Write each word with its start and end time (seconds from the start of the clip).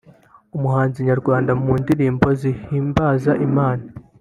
umuhanzi 0.55 0.99
nyarwanda 1.07 1.51
mu 1.61 1.73
ndirimbo 1.81 2.27
zihimbaza 2.39 3.31
Imana 3.47 3.85